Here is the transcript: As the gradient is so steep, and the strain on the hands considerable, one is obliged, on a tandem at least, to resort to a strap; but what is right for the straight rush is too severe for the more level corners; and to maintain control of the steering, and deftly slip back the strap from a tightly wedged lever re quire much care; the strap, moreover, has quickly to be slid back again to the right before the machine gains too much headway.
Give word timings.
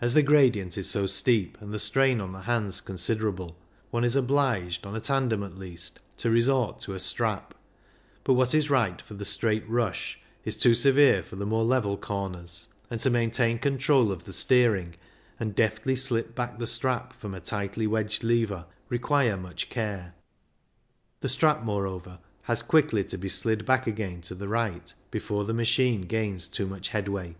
As 0.00 0.14
the 0.14 0.22
gradient 0.22 0.78
is 0.78 0.88
so 0.88 1.06
steep, 1.06 1.58
and 1.60 1.74
the 1.74 1.78
strain 1.78 2.22
on 2.22 2.32
the 2.32 2.40
hands 2.40 2.80
considerable, 2.80 3.58
one 3.90 4.02
is 4.02 4.16
obliged, 4.16 4.86
on 4.86 4.96
a 4.96 4.98
tandem 5.00 5.42
at 5.42 5.58
least, 5.58 6.00
to 6.16 6.30
resort 6.30 6.80
to 6.80 6.94
a 6.94 6.98
strap; 6.98 7.52
but 8.24 8.32
what 8.32 8.54
is 8.54 8.70
right 8.70 9.02
for 9.02 9.12
the 9.12 9.26
straight 9.26 9.68
rush 9.68 10.18
is 10.46 10.56
too 10.56 10.74
severe 10.74 11.22
for 11.22 11.36
the 11.36 11.44
more 11.44 11.64
level 11.64 11.98
corners; 11.98 12.68
and 12.88 12.98
to 13.00 13.10
maintain 13.10 13.58
control 13.58 14.10
of 14.10 14.24
the 14.24 14.32
steering, 14.32 14.94
and 15.38 15.54
deftly 15.54 15.96
slip 15.96 16.34
back 16.34 16.58
the 16.58 16.66
strap 16.66 17.12
from 17.20 17.34
a 17.34 17.38
tightly 17.40 17.86
wedged 17.86 18.24
lever 18.24 18.64
re 18.88 18.98
quire 18.98 19.36
much 19.36 19.68
care; 19.68 20.14
the 21.20 21.28
strap, 21.28 21.62
moreover, 21.62 22.20
has 22.44 22.62
quickly 22.62 23.04
to 23.04 23.18
be 23.18 23.28
slid 23.28 23.66
back 23.66 23.86
again 23.86 24.22
to 24.22 24.34
the 24.34 24.48
right 24.48 24.94
before 25.10 25.44
the 25.44 25.52
machine 25.52 26.06
gains 26.06 26.48
too 26.48 26.66
much 26.66 26.88
headway. 26.88 27.36